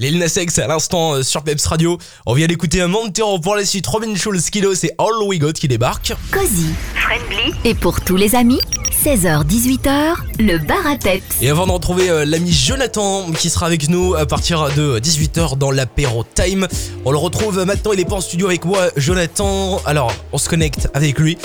[0.00, 1.98] Lil Nas X à l'instant euh, sur Peps Radio.
[2.24, 3.86] On vient d'écouter un Montero pour la suite.
[3.86, 6.14] Robin Schulz Kilo, c'est All We Got qui débarque.
[6.30, 8.62] Cozy, friendly et pour tous les amis,
[9.04, 11.42] 16h-18h, le bar à peps.
[11.42, 15.58] Et avant de retrouver euh, l'ami Jonathan qui sera avec nous à partir de 18h
[15.58, 16.66] dans l'apéro time,
[17.04, 19.82] on le retrouve maintenant, il est pas en studio avec moi, Jonathan.
[19.84, 21.36] Alors, on se connecte avec lui.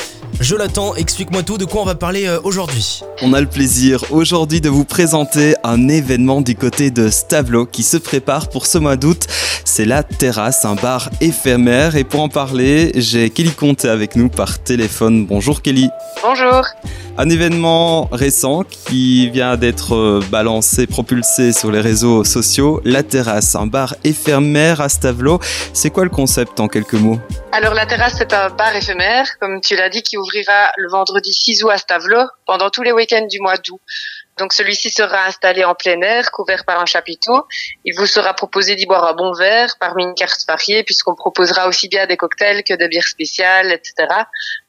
[0.42, 4.60] Jonathan, explique-moi tout, de quoi on va parler euh, aujourd'hui On a le plaisir aujourd'hui
[4.60, 8.98] de vous présenter un événement du côté de Stavlo qui se prépare pour ce mois
[8.98, 9.28] d'août.
[9.64, 11.96] C'est la terrasse, un bar éphémère.
[11.96, 15.26] Et pour en parler, j'ai Kelly Comté avec nous par téléphone.
[15.26, 15.90] Bonjour Kelly.
[16.22, 16.66] Bonjour.
[17.18, 22.82] Un événement récent qui vient d'être euh, balancé, propulsé sur les réseaux sociaux.
[22.84, 25.40] La terrasse, un bar éphémère à Stavlo.
[25.72, 27.18] C'est quoi le concept en quelques mots?
[27.54, 31.32] Alors la terrasse, c'est un bar éphémère, comme tu l'as dit, qui ouvrira le vendredi
[31.32, 33.80] 6 août à Stavlo pendant tous les week-ends du mois d'août.
[34.38, 37.48] Donc celui-ci sera installé en plein air, couvert par un chapiteau.
[37.86, 41.70] Il vous sera proposé d'y boire un bon verre parmi une carte variée, puisqu'on proposera
[41.70, 43.94] aussi bien des cocktails que des bières spéciales, etc.,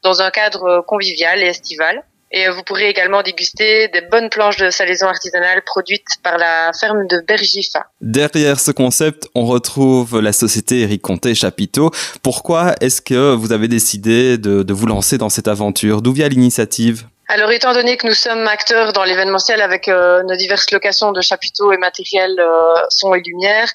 [0.05, 2.05] dans un cadre convivial et estival.
[2.32, 7.06] Et vous pourrez également déguster des bonnes planches de salaison artisanale produites par la ferme
[7.06, 7.86] de Bergifa.
[8.00, 11.91] Derrière ce concept, on retrouve la société Eric Comté Chapiteau.
[12.22, 16.02] Pourquoi est-ce que vous avez décidé de, de vous lancer dans cette aventure?
[16.02, 17.06] D'où vient l'initiative?
[17.28, 21.20] Alors, étant donné que nous sommes acteurs dans l'événementiel avec euh, nos diverses locations de
[21.20, 23.68] chapiteaux et matériel euh, son et lumière,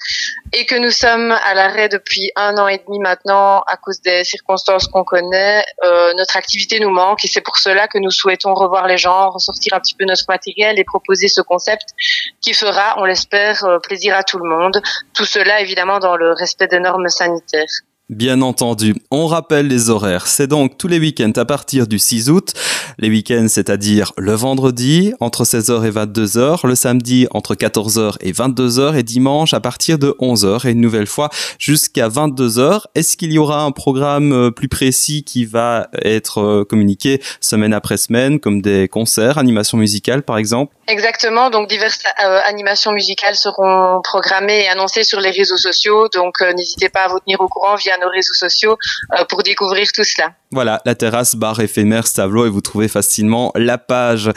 [0.54, 4.24] et que nous sommes à l'arrêt depuis un an et demi maintenant à cause des
[4.24, 8.54] circonstances qu'on connaît, euh, notre activité nous manque et c'est pour cela que nous souhaitons
[8.54, 11.90] revoir les gens, ressortir un petit peu notre matériel et proposer ce concept
[12.40, 14.80] qui fera, on l'espère, euh, plaisir à tout le monde.
[15.12, 17.68] Tout cela évidemment dans le respect des normes sanitaires.
[18.12, 20.26] Bien entendu, on rappelle les horaires.
[20.26, 22.52] C'est donc tous les week-ends à partir du 6 août.
[22.98, 28.96] Les week-ends, c'est-à-dire le vendredi entre 16h et 22h, le samedi entre 14h et 22h
[28.96, 32.82] et dimanche à partir de 11h et une nouvelle fois jusqu'à 22h.
[32.94, 37.72] Est-ce qu'il y aura un programme euh, plus précis qui va être euh, communiqué semaine
[37.72, 40.74] après semaine comme des concerts, animations musicales par exemple?
[40.86, 46.42] Exactement, donc diverses euh, animations musicales seront programmées et annoncées sur les réseaux sociaux, donc
[46.54, 48.76] n'hésitez pas à vous tenir au courant via réseaux sociaux
[49.12, 50.34] euh, pour découvrir tout cela.
[50.50, 54.30] Voilà, la terrasse bar éphémère Stavlo et vous trouvez facilement la page.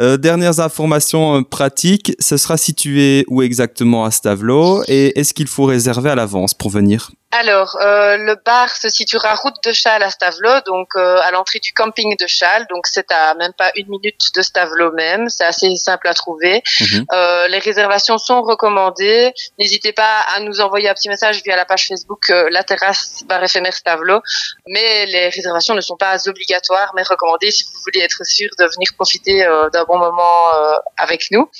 [0.00, 5.64] Euh, dernières informations pratiques, ce sera situé où exactement à Stavlo et est-ce qu'il faut
[5.64, 7.10] réserver à l'avance pour venir?
[7.32, 11.58] Alors, euh, le bar se situera route de Châles à Stavelot, donc euh, à l'entrée
[11.58, 12.66] du camping de Châles.
[12.70, 15.28] Donc, c'est à même pas une minute de Stavelot même.
[15.28, 16.62] C'est assez simple à trouver.
[16.80, 17.04] Mhm.
[17.12, 19.32] Euh, les réservations sont recommandées.
[19.58, 23.24] N'hésitez pas à nous envoyer un petit message via la page Facebook euh, La Terrasse
[23.26, 24.20] Bar Éphémère Stavelot.
[24.68, 28.64] Mais les réservations ne sont pas obligatoires, mais recommandées si vous voulez être sûr de
[28.64, 31.50] venir profiter euh, d'un bon moment euh, avec nous.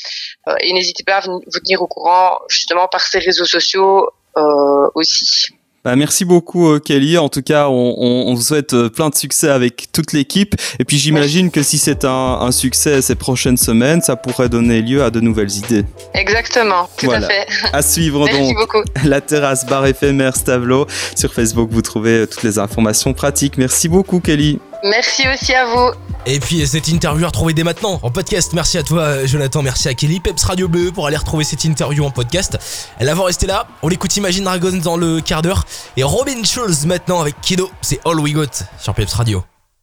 [0.49, 4.43] Euh, et n'hésitez pas à vous tenir au courant justement par ces réseaux sociaux euh,
[4.95, 5.47] aussi.
[5.85, 7.17] Bah, merci beaucoup euh, Kelly.
[7.17, 10.57] En tout cas, on, on- on vous souhaite euh, plein de succès avec toute l'équipe.
[10.81, 12.11] Et puis j'imagine que si c'est un,
[12.41, 15.85] un succès ces prochaines semaines, ça pourrait donner lieu à de nouvelles idées.
[16.13, 17.29] Exactement, tout Voilà.
[17.29, 17.47] à fait.
[17.73, 18.83] À suivre Merci donc beaucoup.
[19.05, 20.89] la terrasse bar éphémère Stavlo.
[21.15, 23.57] Sur Facebook, vous trouvez euh, toutes les informations pratiques.
[23.57, 24.59] Merci beaucoup Kelly.
[24.85, 25.91] Merci aussi à vous.
[26.27, 28.53] Et puis cette interview à retrouver dès maintenant en podcast.
[28.53, 31.65] Merci à toi euh, Jonathan, merci à Kelly, Peps Radio Bleu pour aller retrouver cette
[31.65, 32.59] interview en podcast.
[32.99, 35.65] Elle va rester là, on l'écoute Imagine Dragons dans le quart d'heure.
[35.97, 39.45] Et Robin Schulz maintenant avec Kido, c'est All We Got sur Peps Radio.